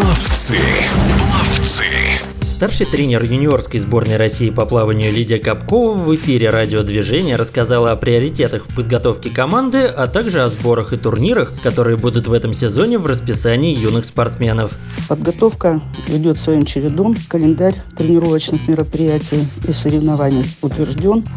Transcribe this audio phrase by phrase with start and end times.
[0.00, 0.56] Пловцы.
[1.18, 1.84] Пловцы.
[2.40, 8.66] Старший тренер юниорской сборной России по плаванию Лидия Капкова в эфире радиодвижения рассказала о приоритетах
[8.66, 13.04] в подготовке команды, а также о сборах и турнирах, которые будут в этом сезоне в
[13.04, 14.78] расписании юных спортсменов.
[15.06, 17.14] Подготовка идет своим чередом.
[17.28, 21.28] Календарь тренировочных мероприятий и соревнований утвержден.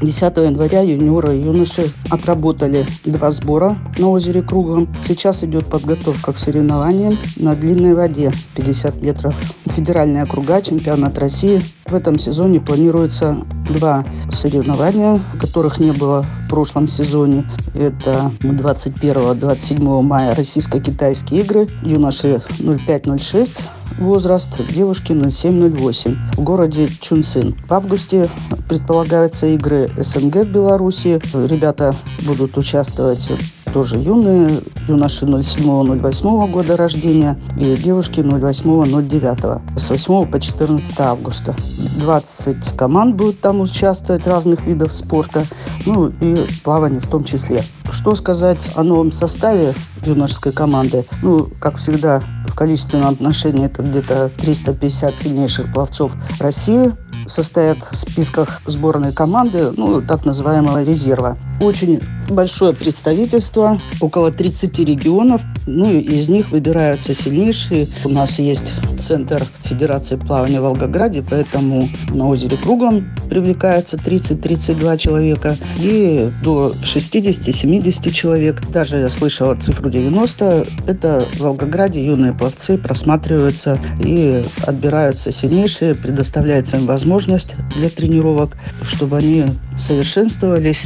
[0.00, 4.88] С 10 января юниоры и юноши отработали два сбора на озере Круглом.
[5.04, 9.34] Сейчас идет подготовка к соревнованиям на длинной воде 50 метров.
[9.66, 11.60] Федеральные округа, чемпионат России.
[11.86, 17.44] В этом сезоне планируется два соревнования, которых не было в прошлом сезоне.
[17.74, 23.60] Это 21-27 мая российско-китайские игры, юноши 05-06
[24.00, 27.56] возраст, девушки 07-08 в городе Чунцин.
[27.68, 28.28] В августе
[28.68, 31.20] предполагаются игры СНГ в Беларуси.
[31.34, 31.94] Ребята
[32.26, 33.30] будут участвовать
[33.72, 41.54] тоже юные, юноши 07-08 года рождения и девушки 08-09 с 8 по 14 августа.
[41.98, 45.44] 20 команд будут там участвовать разных видов спорта,
[45.86, 47.62] ну и плавание в том числе.
[47.90, 51.04] Что сказать о новом составе юношеской команды?
[51.22, 56.92] Ну, как всегда, в количественном отношении это где-то 350 сильнейших пловцов России
[57.26, 61.36] состоят в списках сборной команды, ну, так называемого резерва.
[61.60, 62.00] Очень
[62.30, 67.86] большое представительство, около 30 регионов, ну из них выбираются сильнейшие.
[68.04, 75.56] У нас есть центр Федерации плавания в Волгограде, поэтому на озере Круглом привлекается 30-32 человека
[75.78, 78.60] и до 60-70 человек.
[78.70, 80.66] Даже я слышала цифру 90.
[80.86, 89.16] Это в Волгограде юные пловцы просматриваются и отбираются сильнейшие, предоставляется им возможность для тренировок, чтобы
[89.18, 89.44] они
[89.80, 90.84] совершенствовались,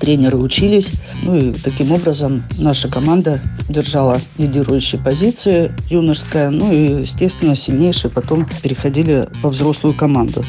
[0.00, 0.90] тренеры учились.
[1.22, 8.46] Ну и таким образом наша команда держала лидирующие позиции юношеская, ну и, естественно, сильнейшие потом
[8.62, 10.44] переходили во взрослую команду.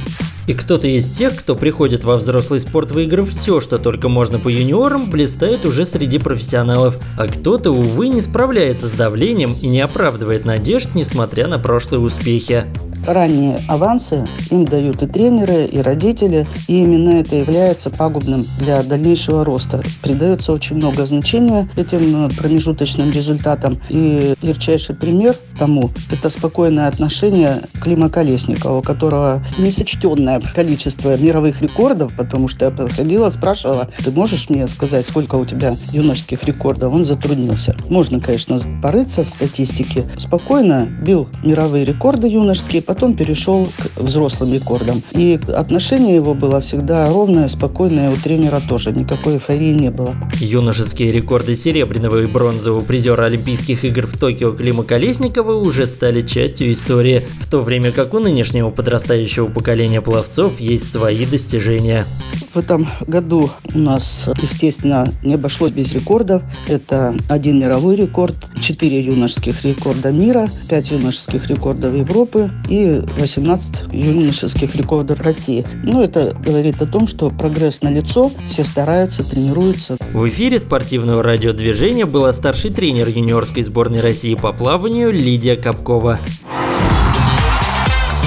[0.48, 4.48] И кто-то из тех, кто приходит во взрослый спорт, выиграв все, что только можно по
[4.48, 7.00] юниорам, блистает уже среди профессионалов.
[7.18, 12.64] А кто-то, увы, не справляется с давлением и не оправдывает надежд, несмотря на прошлые успехи
[13.08, 19.44] ранние авансы им дают и тренеры, и родители, и именно это является пагубным для дальнейшего
[19.44, 19.82] роста.
[20.02, 23.78] Придается очень много значения этим промежуточным результатам.
[23.90, 32.14] И ярчайший пример тому– это спокойное отношение Клима Колесникова, у которого несочтенное количество мировых рекордов,
[32.16, 36.94] потому что я подходила, спрашивала, ты можешь мне сказать, сколько у тебя юношеских рекордов?
[36.94, 37.76] Он затруднился.
[37.90, 40.06] Можно, конечно, порыться в статистике.
[40.18, 45.04] Спокойно бил мировые рекорды юношеские, потом перешел к взрослым рекордам.
[45.12, 50.16] И отношение его было всегда ровное, спокойное, у тренера тоже никакой эйфории не было.
[50.40, 56.72] Юношеские рекорды серебряного и бронзового призера Олимпийских игр в Токио Клима Колесникова уже стали частью
[56.72, 62.08] истории, в то время как у нынешнего подрастающего поколения пловцов есть свои достижения.
[62.54, 66.42] В этом году у нас, естественно, не обошлось без рекордов.
[66.68, 74.76] Это один мировой рекорд, четыре юношеских рекорда мира, пять юношеских рекордов Европы и 18 юношеских
[74.76, 75.66] рекордов России.
[75.84, 79.98] Ну, это говорит о том, что прогресс налицо, все стараются, тренируются.
[80.14, 86.20] В эфире спортивного радиодвижения была старший тренер юниорской сборной России по плаванию Лидия Капкова.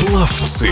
[0.07, 0.71] Пловцы.